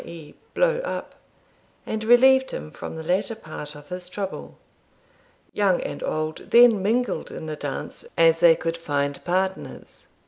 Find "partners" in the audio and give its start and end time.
9.23-10.07